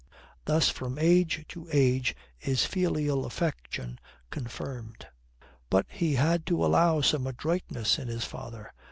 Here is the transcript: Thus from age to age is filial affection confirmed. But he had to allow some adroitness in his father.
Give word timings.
Thus 0.45 0.67
from 0.67 0.97
age 0.97 1.45
to 1.49 1.67
age 1.71 2.15
is 2.39 2.65
filial 2.65 3.23
affection 3.23 3.99
confirmed. 4.31 5.05
But 5.69 5.85
he 5.89 6.15
had 6.15 6.43
to 6.47 6.65
allow 6.65 7.01
some 7.01 7.27
adroitness 7.27 7.99
in 7.99 8.07
his 8.07 8.25
father. 8.25 8.73